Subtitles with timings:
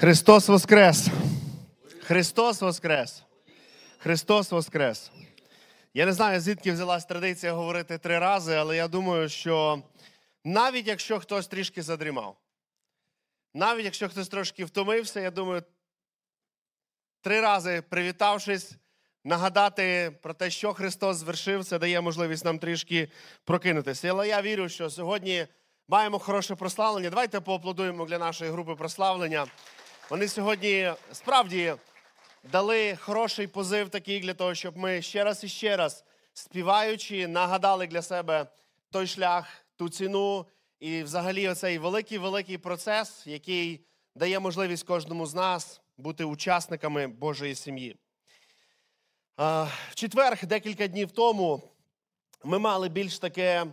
[0.00, 1.08] Христос Воскрес!
[2.02, 3.22] Христос Воскрес!
[3.98, 5.10] Христос Воскрес!
[5.94, 9.82] Я не знаю, звідки взялась традиція говорити три рази, але я думаю, що
[10.44, 12.36] навіть якщо хтось трішки задрімав,
[13.54, 15.62] навіть якщо хтось трошки втомився, я думаю,
[17.20, 18.72] три рази привітавшись,
[19.24, 23.08] нагадати про те, що Христос звершив, це дає можливість нам трішки
[23.44, 24.08] прокинутися.
[24.08, 25.46] Але я вірю, що сьогодні
[25.88, 27.10] маємо хороше прославлення.
[27.10, 29.46] Давайте поаплодуємо для нашої групи прославлення.
[30.10, 31.74] Вони сьогодні справді
[32.42, 36.04] дали хороший позив такий для того, щоб ми ще раз і ще раз
[36.34, 38.46] співаючи, нагадали для себе
[38.90, 40.46] той шлях, ту ціну
[40.80, 43.80] і взагалі оцей великий-великий процес, який
[44.14, 47.96] дає можливість кожному з нас бути учасниками Божої сім'ї.
[49.38, 51.62] В четвер, декілька днів тому,
[52.44, 53.66] ми мали більш таке,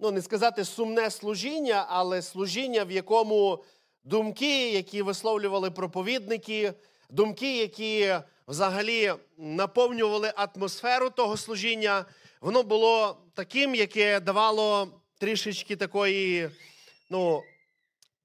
[0.00, 3.64] ну не сказати сумне служіння, але служіння, в якому
[4.06, 6.72] думки, які висловлювали проповідники,
[7.10, 8.14] думки, які
[8.48, 12.04] взагалі наповнювали атмосферу того служіння,
[12.40, 16.50] воно було таким, яке давало трішечки такої,
[17.10, 17.42] ну,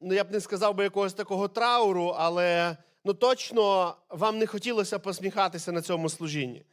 [0.02, 5.00] ну я б не сказав би якогось такого трауру, але ну точно вам не хотілося
[5.00, 6.64] посміхатися на цьому служінні.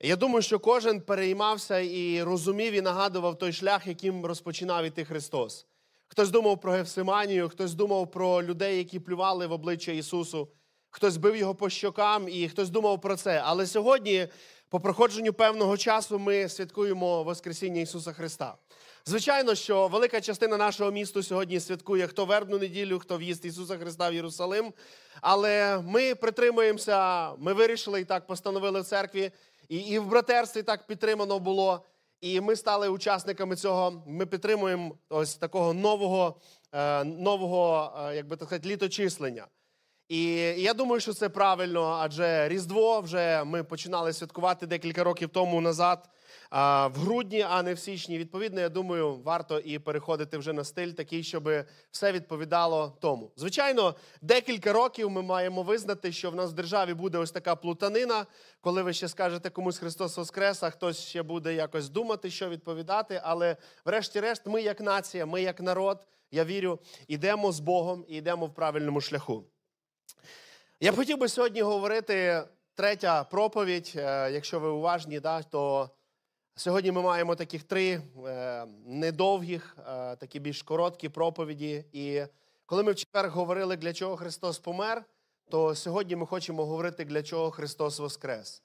[0.00, 5.66] Я думаю, що кожен переймався і розумів і нагадував той шлях, яким розпочинав іти Христос.
[6.12, 10.48] Хтось думав про Гефсиманію, хтось думав про людей, які плювали в обличчя Ісусу,
[10.90, 13.42] хтось бив його по щокам, і хтось думав про це.
[13.44, 14.28] Але сьогодні,
[14.68, 18.54] по проходженню певного часу, ми святкуємо Воскресіння Ісуса Христа.
[19.06, 24.10] Звичайно, що велика частина нашого міста сьогодні святкує хто вербну неділю, хто в'їзд Ісуса Христа
[24.10, 24.72] в Єрусалим.
[25.20, 29.30] Але ми притримуємося, ми вирішили і так постановили в церкві,
[29.68, 31.84] і, і в братерстві так підтримано було.
[32.22, 34.02] І ми стали учасниками цього.
[34.06, 36.36] Ми підтримуємо ось такого нового,
[36.72, 39.46] е, нового, е, як би так сказати, літочислення.
[40.08, 40.24] І
[40.58, 46.08] я думаю, що це правильно, адже Різдво вже ми починали святкувати декілька років тому назад
[46.52, 48.18] в грудні, а не в січні.
[48.18, 51.50] Відповідно, я думаю, варто і переходити вже на стиль такий, щоб
[51.90, 53.32] все відповідало тому.
[53.36, 58.26] Звичайно, декілька років ми маємо визнати, що в нас в державі буде ось така плутанина,
[58.60, 63.20] коли ви ще скажете комусь Христос Воскрес, а хтось ще буде якось думати, що відповідати.
[63.24, 65.98] Але, врешті-решт, ми, як нація, ми як народ,
[66.30, 69.44] я вірю, йдемо з Богом і йдемо в правильному шляху.
[70.80, 73.92] Я б хотів би сьогодні говорити третя проповідь.
[73.96, 75.90] Е, якщо ви уважні, да, то
[76.56, 81.84] Сьогодні ми маємо таких три е, недовгих, е, такі більш короткі проповіді.
[81.92, 82.22] І
[82.66, 85.04] коли ми в четвер говорили, для чого Христос помер,
[85.50, 88.62] то сьогодні ми хочемо говорити, для чого Христос Воскрес.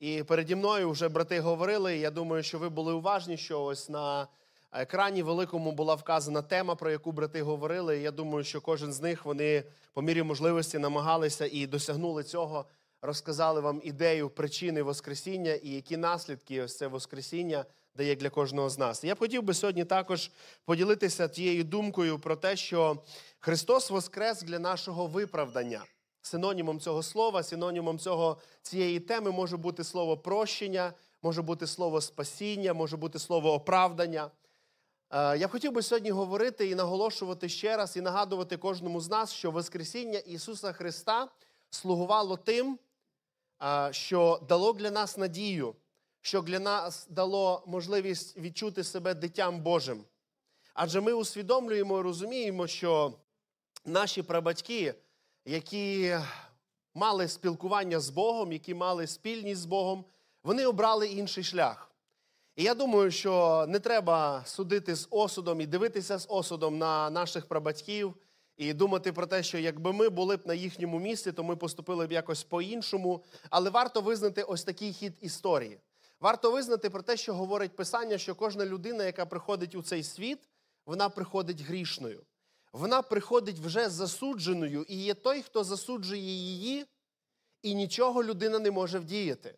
[0.00, 1.98] І переді мною вже брати говорили.
[1.98, 4.26] Я думаю, що ви були уважні, що ось на
[4.72, 7.98] екрані великому була вказана тема, про яку брати говорили.
[7.98, 12.66] Я думаю, що кожен з них вони по мірі можливості намагалися і досягнули цього
[13.02, 18.78] розказали вам ідею причини Воскресіння і які наслідки ось це Воскресіння дає для кожного з
[18.78, 19.04] нас.
[19.04, 20.30] Я б хотів би сьогодні також
[20.64, 22.98] поділитися тією думкою про те, що
[23.38, 25.84] Христос Воскрес для нашого виправдання.
[26.22, 32.74] Синонімом цього слова, синонімом цього, цієї теми може бути слово прощення, може бути слово спасіння,
[32.74, 34.30] може бути слово оправдання.
[35.10, 39.32] Е, я хотів би сьогодні говорити і наголошувати ще раз, і нагадувати кожному з нас,
[39.32, 41.28] що Воскресіння Ісуса Христа
[41.70, 42.78] слугувало тим,
[43.90, 45.74] що дало для нас надію,
[46.20, 50.04] що для нас дало можливість відчути себе дитям Божим.
[50.74, 53.12] Адже ми усвідомлюємо і розуміємо, що
[53.84, 54.94] наші прабатьки,
[55.44, 56.16] які
[56.94, 60.04] мали спілкування з Богом, які мали спільність з Богом,
[60.42, 61.90] вони обрали інший шлях.
[62.56, 67.46] І я думаю, що не треба судити з осудом і дивитися з осудом на наших
[67.46, 68.14] прабатьків
[68.60, 72.06] і думати про те, що якби ми були б на їхньому місці, то ми поступили
[72.06, 73.24] б якось по-іншому.
[73.50, 75.80] Але варто визнати ось такий хід історії.
[76.20, 80.48] Варто визнати про те, що говорить Писання, що кожна людина, яка приходить у цей світ,
[80.86, 82.22] вона приходить грішною.
[82.72, 86.86] Вона приходить вже засудженою, і є той, хто засуджує її,
[87.62, 89.54] і нічого людина не може вдіяти.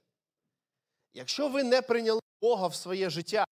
[1.15, 3.45] Якщо ви не прийняли Бога в своє життя,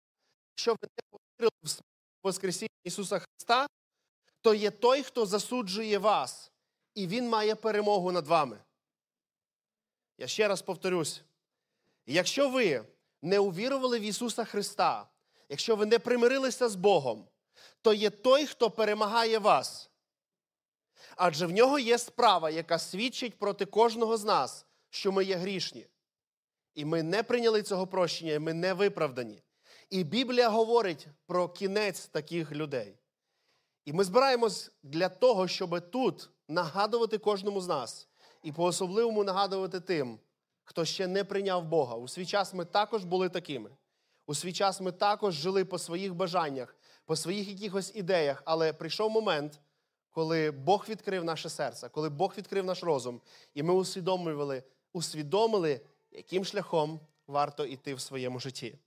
[0.52, 1.82] якщо ви не повірили в
[2.22, 3.66] Воскресіння Ісуса Христа,
[4.40, 6.52] то є той, хто засуджує вас,
[6.94, 8.58] і Він має перемогу над вами.
[10.18, 11.22] Я ще раз повторюсь:
[12.06, 12.84] якщо ви
[13.22, 15.08] не увірували в Ісуса Христа,
[15.48, 17.28] якщо ви не примирилися з Богом,
[17.82, 19.90] то є той, хто перемагає вас.
[21.16, 25.86] Адже в нього є справа, яка свідчить проти кожного з нас, що ми є грішні.
[26.74, 29.42] І ми не прийняли цього прощення, і ми не виправдані.
[29.90, 32.99] І Біблія говорить про кінець таких людей.
[33.84, 38.08] І ми збираємось для того, щоб тут нагадувати кожному з нас
[38.42, 40.18] і по-особливому нагадувати тим,
[40.64, 41.96] хто ще не прийняв Бога.
[41.96, 43.70] У свій час ми також були такими.
[44.26, 49.10] У свій час ми також жили по своїх бажаннях, по своїх якихось ідеях, але прийшов
[49.10, 49.60] момент,
[50.10, 53.20] коли Бог відкрив наше серце, коли Бог відкрив наш розум,
[53.54, 54.62] і ми усвідомлювали,
[54.92, 55.80] усвідомили,
[56.12, 58.78] яким шляхом варто йти в своєму житті.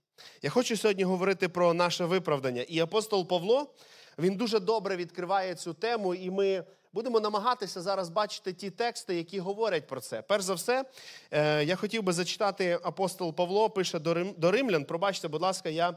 [0.42, 2.62] Я хочу сьогодні говорити про наше виправдання.
[2.62, 3.74] І апостол Павло
[4.18, 6.63] він дуже добре відкриває цю тему, і ми
[6.94, 10.21] будемо намагатися зараз бачити ті тексти, які говорять про це.
[10.21, 10.86] Перш за все,
[11.31, 14.00] е, я хотів би зачитати апостол Павло, пише
[14.38, 14.86] до римлян.
[14.86, 15.95] Пробачте, будь ласка, я е,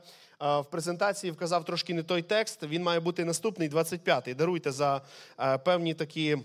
[0.61, 2.63] в презентації вказав трошки не той текст.
[2.63, 4.35] Він має бути наступний, 25-й.
[4.35, 5.03] Даруйте за
[5.41, 6.37] е, певні такі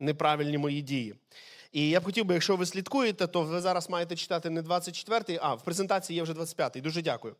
[0.00, 1.14] неправильні мої дії.
[1.72, 5.38] І я б хотів би, якщо ви слідкуєте, то ви зараз маєте читати не 24-й,
[5.42, 6.80] а в презентації є вже 25-й.
[6.80, 7.36] Дуже дякую.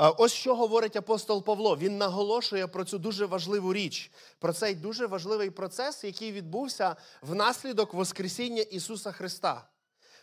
[0.00, 1.76] Ось що говорить апостол Павло.
[1.76, 7.94] Він наголошує про цю дуже важливу річ, про цей дуже важливий процес, який відбувся внаслідок
[7.94, 9.68] Воскресіння Ісуса Христа.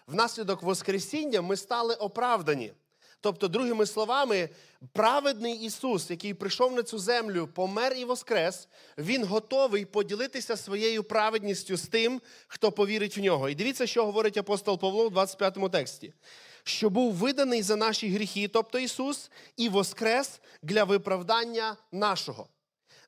[0.08, 2.74] Внаслідок Воскресіння ми стали оправдані.
[3.22, 4.50] Тобто, другими словами,
[4.94, 11.78] праведний Ісус, який прийшов на цю землю, помер і воскрес, Він готовий поділитися своєю праведністю
[11.78, 13.50] з тим, хто повірить в нього.
[13.50, 16.14] І дивіться, що говорить апостол Павло в 25 му тексті
[16.68, 22.48] що був виданий за наші гріхи, тобто Ісус, і воскрес для виправдання нашого.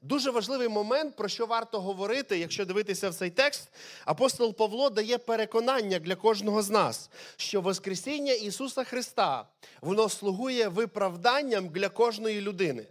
[0.02, 3.70] Дуже важливий момент, про що варто говорити, якщо дивитися в цей текст,
[4.06, 9.48] апостол Павло дає переконання для кожного з нас, що Воскресіння Ісуса Христа
[9.82, 12.86] воно слугує виправданням для кожної людини.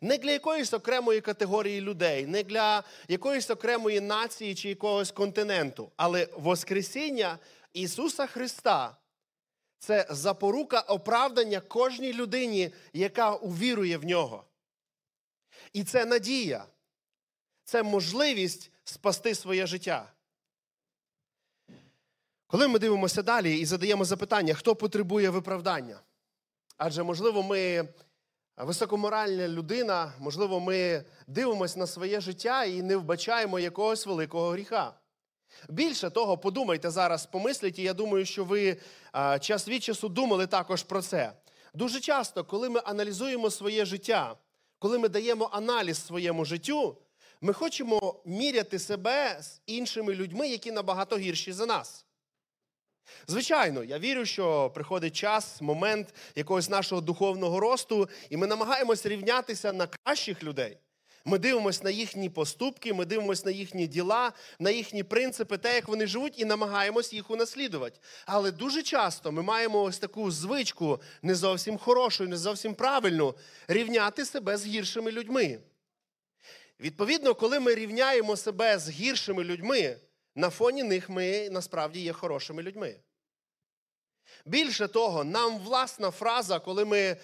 [0.00, 6.28] Не для якоїсь окремої категорії людей, не для якоїсь окремої нації чи якогось континенту, але
[6.36, 7.38] Воскресіння
[7.72, 8.96] Ісуса Христа
[9.80, 14.44] це запорука оправдання кожній людині, яка увірує в нього.
[15.72, 16.64] І це надія,
[17.64, 20.12] це можливість спасти своє життя.
[22.46, 26.00] Коли ми дивимося далі і задаємо запитання, хто потребує виправдання?
[26.76, 27.88] Адже, можливо, ми
[28.56, 34.99] високоморальна людина, можливо, ми дивимося на своє життя і не вбачаємо якогось великого гріха.
[35.68, 38.76] Більше того, подумайте зараз, помисліть, і я думаю, що ви
[39.40, 41.32] час від часу думали також про це.
[41.74, 44.36] Дуже часто, коли ми аналізуємо своє життя,
[44.78, 46.96] коли ми даємо аналіз своєму життю,
[47.40, 52.06] ми хочемо міряти себе з іншими людьми, які набагато гірші за нас.
[53.26, 59.72] Звичайно, я вірю, що приходить час, момент якогось нашого духовного росту, і ми намагаємося рівнятися
[59.72, 60.78] на кращих людей.
[61.24, 65.88] Ми дивимося на їхні поступки, ми дивимося на їхні діла, на їхні принципи, те, як
[65.88, 68.00] вони живуть, і намагаємось їх унаслідувати.
[68.26, 73.34] Але дуже часто ми маємо ось таку звичку, не зовсім хорошу, не зовсім правильну,
[73.68, 75.58] рівняти себе з гіршими людьми.
[76.80, 79.96] Відповідно, коли ми рівняємо себе з гіршими людьми,
[80.34, 82.96] на фоні них ми насправді є хорошими людьми.
[84.46, 87.16] Більше того, нам власна фраза, коли ми е,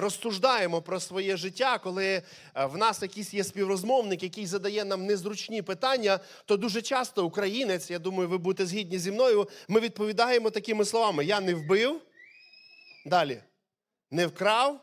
[0.00, 2.22] розсуждаємо про своє життя, коли е,
[2.66, 7.98] в нас якийсь є співрозмовник, який задає нам незручні питання, то дуже часто українець, я
[7.98, 12.00] думаю, ви будете згідні зі мною, ми відповідаємо такими словами: Я не вбив,
[13.06, 13.42] далі
[14.10, 14.80] не вкрав,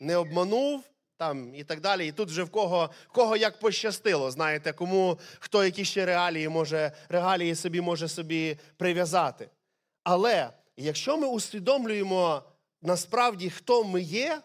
[0.00, 0.84] не обманув.
[1.18, 2.08] Там і так далі.
[2.08, 6.92] І тут вже в кого кого як пощастило, знаєте, кому хто які ще реалії може,
[7.08, 9.48] реалії собі може собі прив'язати.
[10.04, 12.42] Але якщо ми усвідомлюємо
[12.82, 14.42] насправді, хто ми є,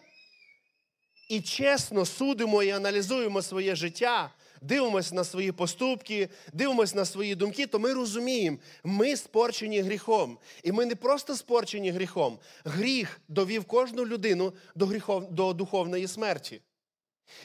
[1.28, 4.30] і чесно судимо і аналізуємо своє життя,
[4.62, 10.38] дивимося на свої поступки, дивимося на свої думки, то ми розуміємо, ми спорчені гріхом.
[10.62, 12.38] І ми не просто спорчені гріхом.
[12.64, 16.60] Гріх довів кожну людину до, гріхов, до духовної смерті.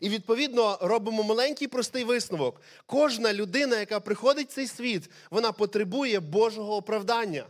[0.02, 2.62] І, відповідно, робимо маленький простий висновок.
[2.86, 7.46] Кожна людина, яка приходить в цей світ, вона потребує Божого оправдання.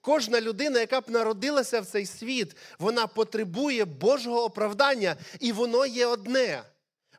[0.00, 6.06] Кожна людина, яка б народилася в цей світ, вона потребує Божого оправдання, і воно є
[6.06, 6.62] одне.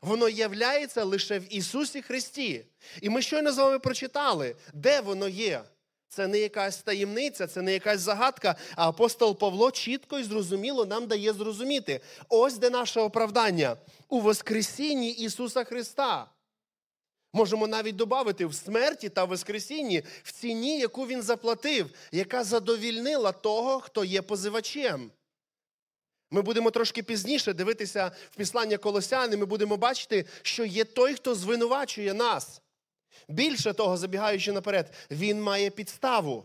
[0.02, 2.64] Воно являється лише в Ісусі Христі.
[3.02, 5.62] І ми щойно з вами прочитали, де воно є.
[6.08, 8.54] Це не якась таємниця, це не якась загадка.
[8.76, 12.00] А апостол Павло чітко і зрозуміло нам дає зрозуміти.
[12.28, 13.76] Ось де наше оправдання
[14.08, 16.26] у Воскресінні Ісуса Христа.
[17.32, 23.80] Можемо навіть додати в смерті та Воскресінні в ціні, яку він заплатив, яка задовільнила того,
[23.80, 25.10] хто є позивачем.
[26.30, 31.34] Ми будемо трошки пізніше дивитися в післання Колосяни, ми будемо бачити, що є той, хто
[31.34, 32.60] звинувачує нас.
[33.28, 36.44] Більше того, забігаючи наперед, він має підставу.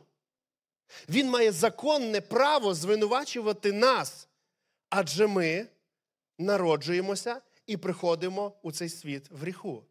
[1.10, 4.28] Він має законне право звинувачувати нас.
[4.90, 5.68] Адже ми
[6.40, 9.84] народжуємося і приходимо у цей світ в гріху.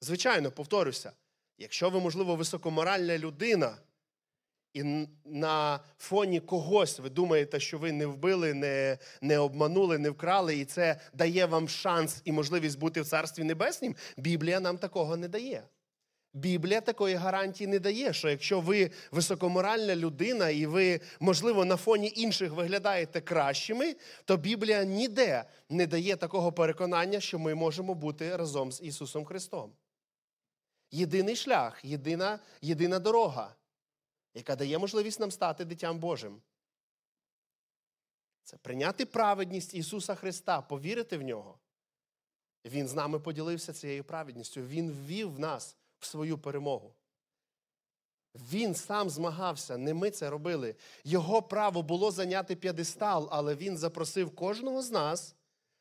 [0.00, 1.12] Звичайно, повторюся,
[1.58, 3.78] якщо ви, можливо, високоморальна людина,
[4.74, 10.56] і на фоні когось ви думаєте, що ви не вбили, не не обманули, не вкрали,
[10.56, 15.28] і це дає вам шанс і можливість бути в Царстві Небеснім, Біблія нам такого не
[15.28, 15.62] дає.
[16.34, 22.12] Біблія такої гарантії не дає, що якщо ви високоморальна людина і ви, можливо, на фоні
[22.16, 28.72] інших виглядаєте кращими, то Біблія ніде не дає такого переконання, що ми можемо бути разом
[28.72, 29.72] з Ісусом Христом.
[30.90, 33.54] Єдиний шлях, єдина, єдина дорога,
[34.34, 36.42] яка дає можливість нам стати дитям Божим.
[38.44, 41.58] Це прийняти праведність Ісуса Христа, повірити в нього.
[42.64, 44.62] Він з нами поділився цією праведністю.
[44.62, 46.94] Він ввів нас в свою перемогу.
[48.34, 50.74] Він сам змагався, не ми це робили.
[51.04, 55.34] Його право було зайняти п'єдестал, але він запросив кожного з нас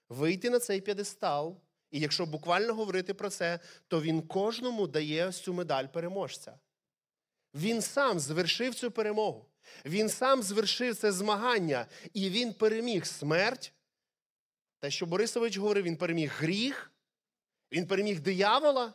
[0.09, 1.57] вийти на цей п'єдестал.
[1.91, 6.59] І якщо буквально говорити про це, то він кожному дає ось цю медаль переможця.
[7.53, 9.45] Він сам звершив цю перемогу.
[9.85, 13.73] Він сам звершив це змагання, і він переміг смерть.
[14.79, 16.91] Те, що Борисович говорив, він переміг гріх,
[17.71, 18.93] він переміг диявола,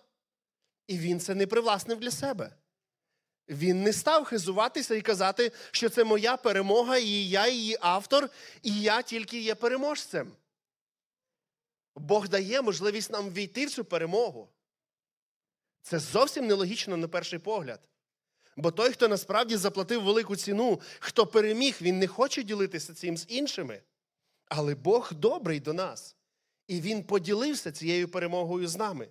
[0.87, 2.56] і він це не привласнив для себе.
[3.49, 8.30] Він не став хизуватися і казати, що це моя перемога, і я її автор,
[8.62, 10.32] і я тільки є переможцем.
[11.96, 14.49] Бог дає можливість нам війти в цю перемогу.
[15.82, 17.88] Це зовсім нелогічно на перший погляд.
[18.56, 23.26] Бо той, хто насправді заплатив велику ціну, хто переміг, він не хоче ділитися цим з
[23.28, 23.82] іншими.
[24.49, 26.16] Але Бог добрий до нас.
[26.68, 29.08] І Він поділився цією перемогою з нами.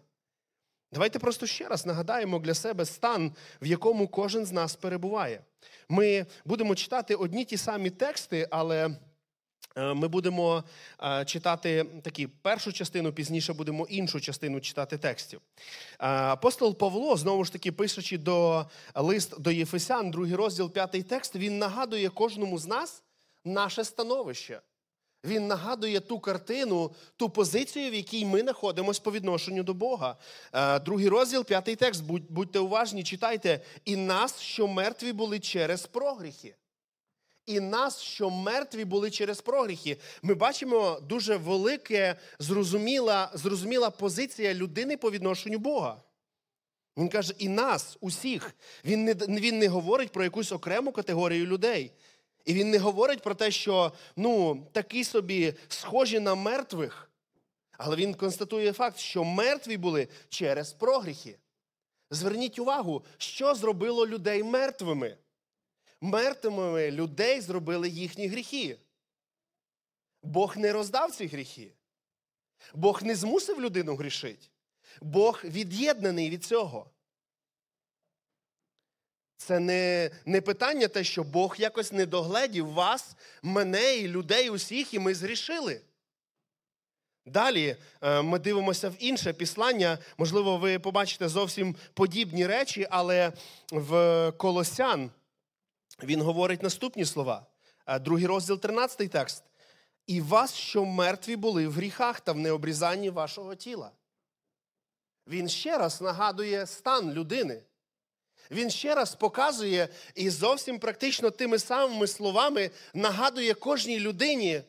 [0.91, 5.43] Давайте просто ще раз нагадаємо для себе стан, в якому кожен з нас перебуває.
[5.89, 8.97] Ми будемо читати одні ті самі тексти, але
[9.75, 10.63] ми будемо
[11.03, 15.41] е, читати такі першу частину, пізніше будемо іншу частину читати текстів.
[15.99, 21.35] Е, апостол Павло, знову ж таки, пишучи до лист до Єфесян, другий розділ, п'ятий текст,
[21.35, 23.03] він нагадує кожному з нас
[23.45, 24.61] наше становище.
[25.23, 30.17] Він нагадує ту картину, ту позицію, в якій ми знаходимося по відношенню до Бога.
[30.53, 32.03] Е, другий розділ, п'ятий текст.
[32.29, 33.61] Будьте уважні, читайте.
[33.85, 36.55] І нас, що мертві були через прогріхи.
[37.45, 39.97] І нас, що мертві були через прогріхи.
[40.21, 46.01] Ми бачимо дуже велика, зрозуміла, зрозуміла позиція людини по відношенню Бога.
[46.97, 48.55] Він каже, і нас, усіх.
[48.85, 51.91] Він не, Він не говорить про якусь окрему категорію людей.
[52.45, 57.11] І він не говорить про те, що ну, такі собі схожі на мертвих,
[57.77, 61.37] але він констатує факт, що мертві були через прогріхи.
[62.11, 65.17] Зверніть увагу, що зробило людей мертвими.
[66.01, 68.77] Мертвими людей зробили їхні гріхи.
[70.23, 71.73] Бог не роздав ці гріхи.
[72.73, 74.47] Бог не змусив людину грішити.
[75.01, 76.89] Бог від'єднаний від цього.
[79.37, 84.93] Це не не питання те, що Бог якось не догледів вас, мене і людей усіх,
[84.93, 85.81] і ми згрішили.
[87.25, 89.97] Далі е, ми дивимося в інше післання.
[90.17, 93.33] Можливо, ви побачите зовсім подібні речі, але
[93.71, 95.11] в Колосян
[96.03, 97.45] він говорить наступні слова.
[97.87, 99.43] Е, другий розділ, 13 текст.
[100.07, 103.91] І вас, що мертві були в гріхах та в необрізанні вашого тіла.
[105.27, 107.63] Він ще раз нагадує стан людини.
[108.51, 114.63] Він ще раз показує і зовсім практично тими самими словами нагадує кожній людині,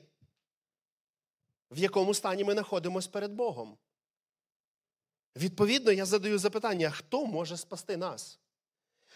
[1.70, 3.78] в якому стані ми знаходимося перед Богом.
[5.36, 8.41] Відповідно, я задаю запитання: хто може спасти нас?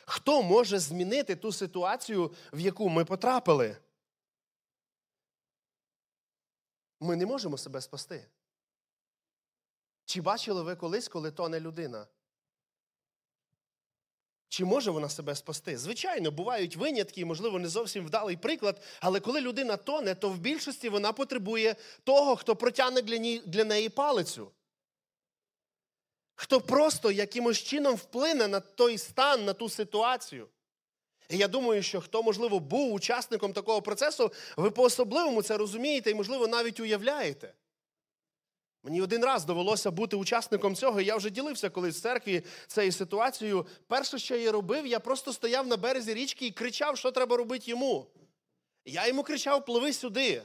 [0.07, 3.77] Хто може змінити ту ситуацію, в яку ми потрапили?
[7.01, 8.27] Ми не можемо себе спасти.
[10.05, 12.07] Чи бачили ви колись, коли тоне людина?
[14.49, 15.79] Чи може вона себе спасти?
[15.79, 20.89] Звичайно, бувають винятки, можливо, не зовсім вдалий приклад, але коли людина тоне, то в більшості
[20.89, 23.03] вона потребує того, хто протягне
[23.47, 24.51] для неї палицю.
[26.37, 30.49] Хто просто якимось чином вплине на той стан, на ту ситуацію.
[31.31, 36.15] І я думаю, що хто, можливо, був учасником такого процесу, ви по-особливому це розумієте і,
[36.15, 37.55] можливо, навіть уявляєте.
[38.83, 42.93] Мені один раз довелося бути учасником цього, і я вже ділився колись в церкві цією
[42.93, 43.67] ситуацією.
[43.87, 47.71] Перше, що я робив, я просто стояв на березі річки і кричав, що треба робити
[47.71, 48.07] йому.
[48.85, 50.43] Я йому кричав: пливи сюди.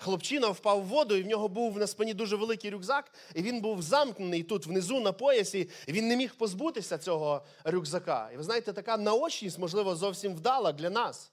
[0.00, 3.60] Хлопчина впав в воду, і в нього був на спині дуже великий рюкзак, і він
[3.60, 8.30] був замкнений тут внизу на поясі, і він не міг позбутися цього рюкзака.
[8.34, 11.32] І ви знаєте, така наочність, можливо, зовсім вдала для нас.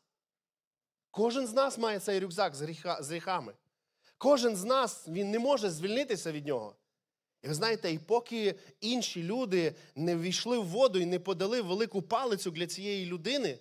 [1.11, 2.55] Кожен з нас має цей рюкзак
[2.99, 3.53] з гріхами.
[4.17, 6.75] Кожен з нас він не може звільнитися від нього.
[7.43, 12.01] І ви знаєте, і поки інші люди не ввійшли в воду і не подали велику
[12.01, 13.59] палицю для цієї людини,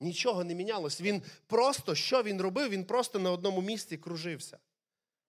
[0.00, 1.00] нічого не мінялось.
[1.00, 2.68] Він просто, що він робив?
[2.68, 4.58] Він просто на одному місці кружився.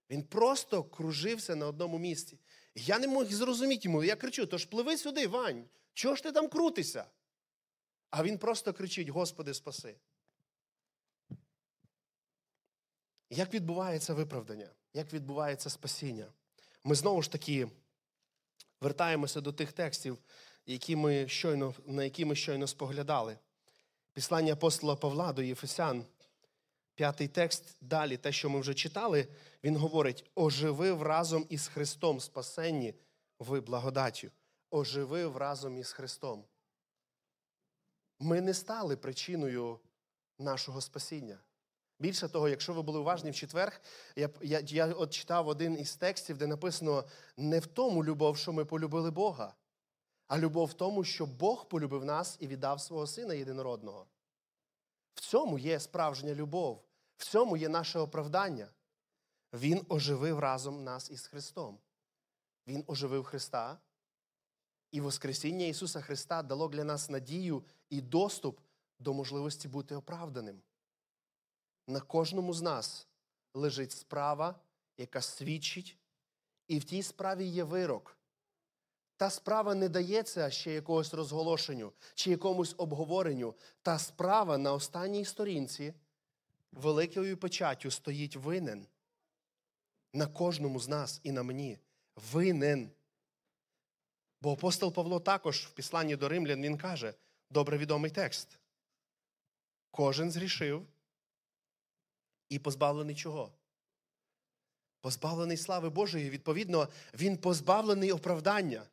[0.09, 2.39] Він просто кружився на одному місці.
[2.75, 4.03] Я не мог зрозуміти йому.
[4.03, 7.05] Я кричу: тож пливи сюди, Вань, чого ж ти там крутишся?
[8.09, 9.95] А він просто кричить: Господи, спаси.
[13.29, 14.69] Як відбувається виправдання?
[14.93, 16.27] Як відбувається спасіння?
[16.83, 17.67] Ми знову ж таки
[18.81, 20.17] вертаємося до тих текстів,
[20.65, 23.37] які ми щойно, на які ми щойно споглядали.
[24.13, 26.05] Післання апостола Павла до Єфесян,
[26.95, 29.27] п'ятий текст, далі, те, що ми вже читали,
[29.63, 32.93] він говорить: оживив разом із Христом спасенні
[33.39, 34.31] ви благодаттю.
[34.69, 36.43] Оживив разом із Христом.
[38.19, 39.79] Ми не стали причиною
[40.39, 41.39] нашого спасіння.
[41.99, 43.81] Більше того, якщо ви були уважні в четвер,
[44.15, 47.03] я я, я от читав один із текстів, де написано
[47.37, 49.53] не в тому любов, що ми полюбили Бога,
[50.31, 54.07] а любов в тому, що Бог полюбив нас і віддав свого Сина єдинородного.
[55.13, 56.83] В цьому є справжня любов,
[57.17, 58.67] в цьому є наше оправдання.
[59.53, 61.79] Він оживив разом нас із Христом.
[62.67, 63.79] Він оживив Христа,
[64.91, 68.59] і Воскресіння Ісуса Христа дало для нас надію і доступ
[68.99, 70.61] до можливості бути оправданим.
[71.87, 73.07] На кожному з нас
[73.53, 74.59] лежить справа,
[74.97, 75.97] яка свідчить,
[76.67, 78.20] і в тій справі є вирок.
[79.21, 83.55] Та справа не дається ще якогось розголошенню чи якомусь обговоренню.
[83.81, 85.93] Та справа на останній сторінці
[86.71, 88.87] великою печаттю стоїть винен.
[90.13, 91.79] На кожному з нас і на мені.
[92.31, 92.91] Винен.
[94.41, 97.13] Бо апостол Павло також в післанні до римлян він каже
[97.49, 98.59] добре відомий текст.
[99.91, 100.87] Кожен зрішив
[102.49, 103.51] і позбавлений чого?
[105.01, 108.83] Позбавлений слави Божої, відповідно, він позбавлений оправдання,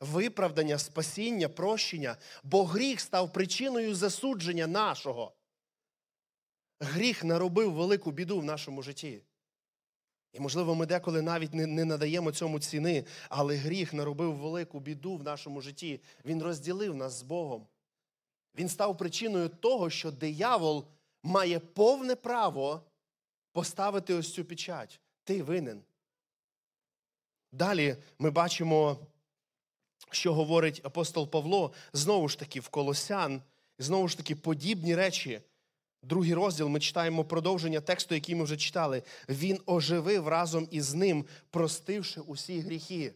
[0.00, 5.32] виправдання, спасіння, прощення, бо гріх став причиною засудження нашого.
[6.80, 9.22] Гріх наробив велику біду в нашому житті.
[10.32, 15.16] І, можливо, ми деколи навіть не, не надаємо цьому ціни, але гріх наробив велику біду
[15.16, 16.00] в нашому житті.
[16.24, 17.66] Він розділив нас з Богом.
[18.54, 20.86] Він став причиною того, що диявол
[21.22, 22.82] має повне право
[23.52, 25.00] поставити ось цю печать.
[25.24, 25.82] Ти винен.
[27.52, 29.06] Далі ми бачимо,
[30.10, 33.42] що говорить апостол Павло, знову ж таки, в Колосян,
[33.78, 35.40] знову ж таки, подібні речі.
[36.02, 39.02] Другий розділ ми читаємо продовження тексту, який ми вже читали.
[39.28, 43.14] Він оживив разом із ним, простивши усі гріхи.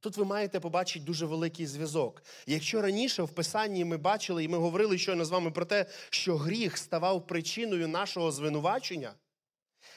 [0.00, 2.22] Тут ви маєте побачити дуже великий зв'язок.
[2.46, 6.36] Якщо раніше в Писанні ми бачили, і ми говорили щойно з вами про те, що
[6.36, 9.14] гріх ставав причиною нашого звинувачення,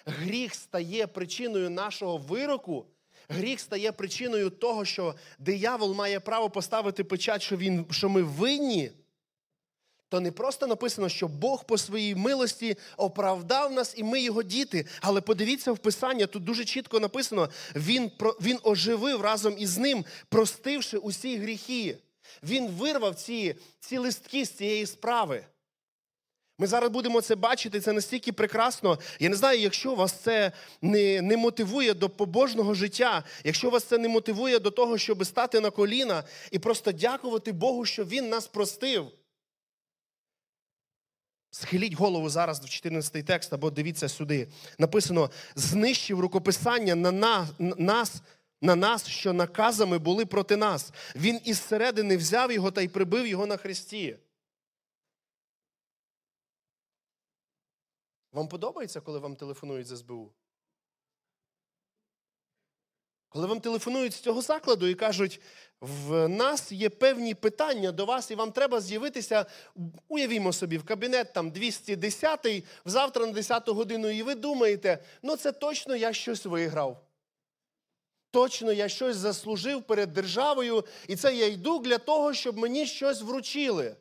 [0.05, 2.85] гріх стає причиною нашого вироку,
[3.29, 8.91] гріх стає причиною того, що диявол має право поставити печать, що, він, що ми винні
[10.13, 14.85] то не просто написано, що Бог по своїй милості оправдав нас і ми його діти.
[15.01, 20.97] Але подивіться в Писання, тут дуже чітко написано: Він він оживив разом із ним, простивши
[20.97, 21.97] усі гріхи.
[22.43, 25.45] Він вирвав ці, ці листки з цієї справи.
[26.63, 28.99] Ми зараз будемо це бачити, це настільки прекрасно.
[29.19, 33.97] Я не знаю, якщо вас це не не мотивує до побожного життя, якщо вас це
[33.97, 38.47] не мотивує до того, щоб стати на коліна і просто дякувати Богу, що Він нас
[38.47, 39.07] простив.
[41.51, 44.47] Схиліть голову зараз в 14 текст, або дивіться сюди.
[44.79, 47.11] Написано: знищив рукописання на
[47.77, 48.21] нас,
[48.61, 50.91] на нас, що наказами були проти нас.
[51.15, 54.15] Він із середини взяв його та й прибив його на хресті.
[58.33, 60.33] Вам подобається, коли вам телефонують з СБУ?
[63.29, 65.41] Коли вам телефонують з цього закладу і кажуть,
[65.81, 69.45] в нас є певні питання до вас, і вам треба з'явитися,
[70.07, 75.51] уявімо собі, в кабінет там 210-й, завтра на 10 годину, і ви думаєте, ну це
[75.51, 77.05] точно я щось виграв.
[78.31, 83.21] Точно я щось заслужив перед державою, і це я йду для того, щоб мені щось
[83.21, 83.95] вручили.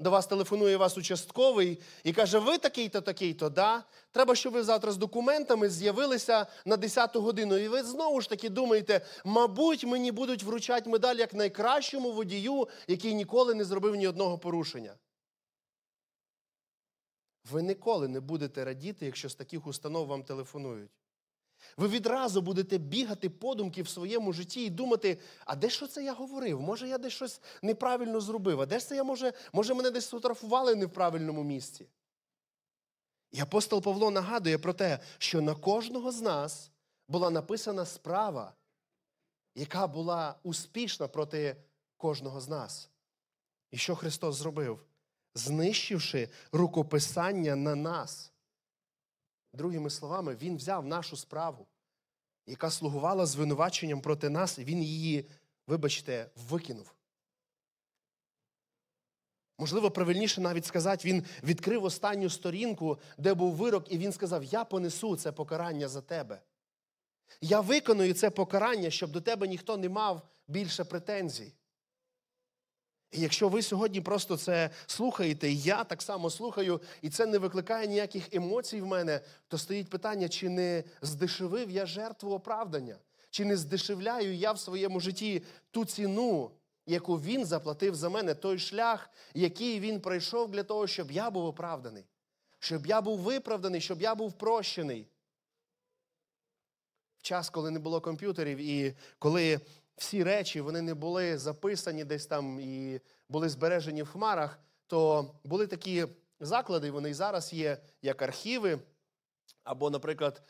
[0.00, 3.84] До вас телефонує вас участковий і каже, ви такий-то, такий-то, да?
[4.10, 7.56] Треба, щоб ви завтра з документами з'явилися на 10 годину.
[7.56, 13.14] І ви знову ж таки думаєте, мабуть, мені будуть вручати медаль як найкращому водію, який
[13.14, 14.94] ніколи не зробив ні одного порушення.
[17.50, 20.90] Ви ніколи не будете радіти, якщо з таких установ вам телефонують.
[21.76, 26.12] Ви відразу будете бігати подумки в своєму житті і думати, а де що це я
[26.12, 26.60] говорив?
[26.60, 28.60] Може, я десь щось неправильно зробив?
[28.60, 31.86] А де ж це я може, може, мене десь сфотографували не в правильному місці?
[33.30, 36.70] І апостол Павло нагадує про те, що на кожного з нас
[37.08, 38.52] була написана справа,
[39.54, 41.56] яка була успішна проти
[41.96, 42.90] кожного з нас.
[43.70, 44.84] І що Христос зробив?
[45.34, 48.32] Знищивши рукописання на нас.
[49.52, 51.66] Другими словами, Він взяв нашу справу,
[52.46, 55.28] яка слугувала звинуваченням проти нас, і Він її,
[55.66, 56.94] вибачте, викинув.
[59.58, 64.64] Можливо, правильніше навіть сказати, він відкрив останню сторінку, де був вирок, і він сказав: Я
[64.64, 66.42] понесу це покарання за тебе.
[67.40, 71.52] Я виконую це покарання, щоб до тебе ніхто не мав більше претензій.
[73.12, 77.38] І якщо ви сьогодні просто це слухаєте, і я так само слухаю, і це не
[77.38, 82.96] викликає ніяких емоцій в мене, то стоїть питання, чи не здешевив я жертву оправдання,
[83.30, 86.50] чи не здешевляю я в своєму житті ту ціну,
[86.86, 91.44] яку він заплатив за мене, той шлях, який він пройшов для того, щоб я був
[91.44, 92.04] оправданий,
[92.58, 95.08] щоб я був виправданий, щоб я був прощений.
[97.18, 99.60] В час, коли не було комп'ютерів, і коли
[99.98, 105.66] всі речі вони не були записані десь там і були збережені в хмарах, то були
[105.66, 106.06] такі
[106.40, 108.78] заклади, вони і зараз є, як архіви.
[109.64, 110.42] Або, наприклад,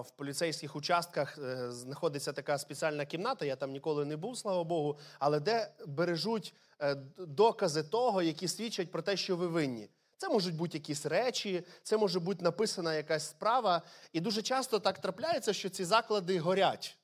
[0.00, 4.98] в поліцейських участках е, знаходиться така спеціальна кімната, я там ніколи не був, слава Богу,
[5.18, 9.88] але де бережуть е, докази того, які свідчать про те, що ви винні.
[10.16, 13.82] Це можуть бути якісь речі, це може бути написана якась справа.
[14.12, 16.98] І дуже часто так трапляється, що ці заклади горять.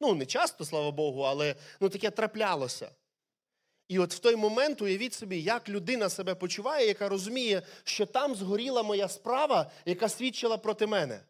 [0.00, 2.90] Ну, не часто, слава Богу, але ну, таке траплялося.
[3.88, 8.34] І от в той момент уявіть собі, як людина себе почуває, яка розуміє, що там
[8.34, 11.20] згоріла моя справа, яка свідчила проти мене.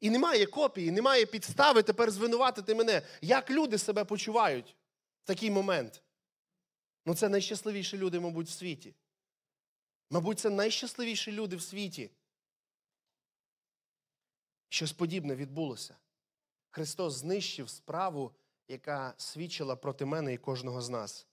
[0.00, 3.02] І немає копії, немає підстави тепер звинуватити мене.
[3.20, 4.76] Як люди себе почувають
[5.24, 6.02] в такий момент?
[7.06, 8.94] Ну, це найщасливіші люди, мабуть, в світі.
[10.10, 12.10] Мабуть, це найщасливіші люди в світі.
[14.68, 15.96] Щось подібне відбулося.
[16.76, 18.32] Христос знищив справу,
[18.68, 21.26] яка свідчила проти мене і кожного з нас.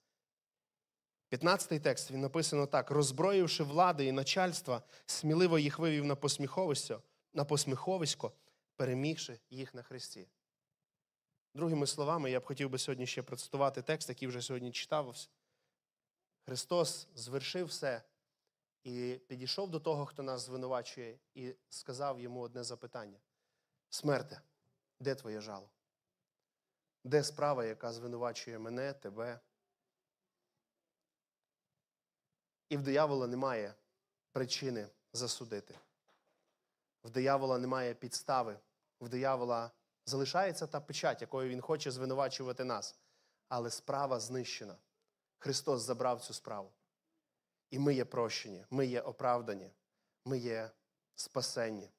[1.30, 7.02] 15-й текст він написано так: роззброївши влади і начальства, сміливо їх вивів на посміховисько,
[7.34, 8.32] на посміховисько,
[8.76, 10.28] перемігши їх на Христі.
[11.54, 15.16] Другими словами, я б хотів би сьогодні ще процитувати текст, який вже сьогодні читав.
[16.44, 18.02] Христос звершив все
[18.84, 23.18] і підійшов до того, хто нас звинувачує, і сказав йому одне запитання:
[23.90, 24.40] Смерте,
[25.04, 25.70] де твоє жало?
[27.04, 29.40] Де справа, яка звинувачує мене, тебе?
[32.68, 33.74] І в диявола немає
[34.32, 35.78] причини засудити.
[37.04, 38.58] В диявола немає підстави.
[39.00, 39.70] В диявола
[40.06, 42.98] залишається та печать, якою він хоче звинувачувати нас.
[43.48, 44.76] Але справа знищена.
[45.38, 46.72] Христос забрав цю справу.
[47.70, 49.72] І ми є прощені, ми є оправдані,
[50.24, 50.70] ми є
[51.14, 51.90] спасенні,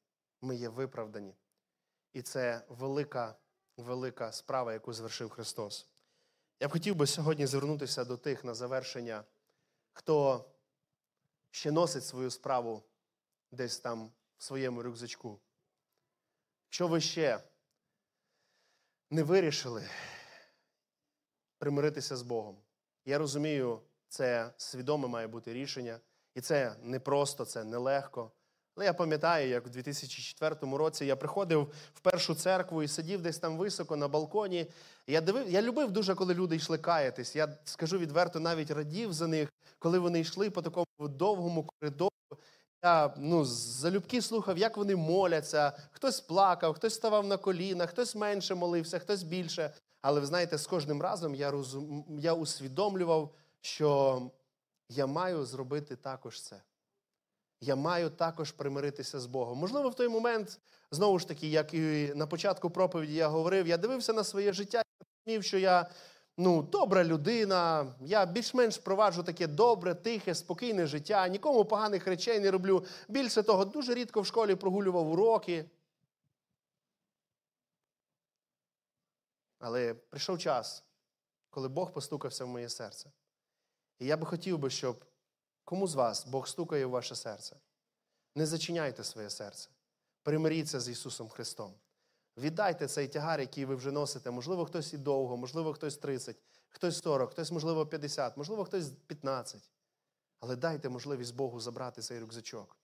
[0.41, 1.35] ми є виправдані.
[2.15, 3.35] І це велика,
[3.77, 5.87] велика справа, яку звершив Христос.
[6.59, 9.23] Я б хотів би сьогодні звернутися до тих на завершення,
[9.93, 10.45] хто
[11.51, 12.83] ще носить свою справу
[13.51, 15.39] десь там в своєму рюкзачку.
[16.65, 17.39] Якщо ви ще
[19.09, 19.89] не вирішили
[21.57, 22.57] примиритися з Богом,
[23.05, 25.99] я розумію, це свідоме має бути рішення,
[26.33, 28.31] і це не просто, це нелегко.
[28.75, 33.39] Але я пам'ятаю, як у 2004 році я приходив в першу церкву і сидів десь
[33.39, 34.67] там високо на балконі.
[35.07, 37.35] Я дивив, я любив дуже, коли люди йшли каятись.
[37.35, 42.11] Я скажу відверто, навіть радів за них, коли вони йшли по такому довгому коридору.
[42.83, 45.73] Я ну, залюбки слухав, як вони моляться.
[45.91, 49.73] Хтось плакав, хтось ставав на коліна, хтось менше молився, хтось більше.
[50.01, 52.05] Але ви знаєте, з кожним разом я розум...
[52.19, 54.21] я усвідомлював, що
[54.89, 56.61] я маю зробити також це
[57.61, 59.57] я маю також примиритися з Богом.
[59.57, 60.59] Можливо, в той момент,
[60.91, 64.81] знову ж таки, як і на початку проповіді я говорив, я дивився на своє життя
[64.81, 65.89] і розумів, що я
[66.37, 72.51] ну, добра людина, я більш-менш проваджу таке добре, тихе, спокійне життя, нікому поганих речей не
[72.51, 72.85] роблю.
[73.07, 75.65] Більше того, дуже рідко в школі прогулював уроки.
[79.59, 80.83] Але прийшов час,
[81.49, 83.11] коли Бог постукався в моє серце.
[83.99, 85.05] І я би хотів би, щоб
[85.65, 87.55] Кому з вас Бог стукає в ваше серце?
[88.35, 89.69] Не зачиняйте своє серце.
[90.23, 91.73] Примиріться з Ісусом Христом.
[92.37, 94.31] Віддайте цей тягар, який ви вже носите.
[94.31, 96.37] Можливо, хтось і довго, можливо, хтось 30,
[96.69, 99.69] хтось 40, хтось, можливо, 50, можливо, хтось 15.
[100.39, 102.77] Але дайте можливість Богу забрати цей рюкзачок.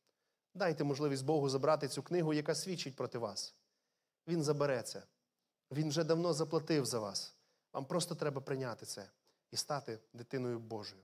[0.54, 3.56] Дайте можливість Богу забрати цю книгу, яка свідчить проти вас.
[4.28, 5.04] Він забере це.
[5.72, 7.36] Він вже давно заплатив за вас.
[7.74, 9.10] Вам просто треба прийняти це
[9.52, 11.02] і стати дитиною Божою.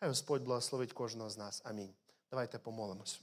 [0.00, 1.62] Хай Господь благословить кожного з нас.
[1.64, 1.94] Амінь.
[2.30, 3.20] Давайте помолимось.